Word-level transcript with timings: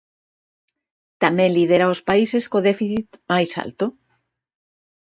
Tamén 1.23 1.53
lidera 1.57 1.91
os 1.93 2.01
países 2.09 2.43
co 2.51 2.65
déficit 2.69 3.07
máis 3.31 3.51
alto. 3.65 3.85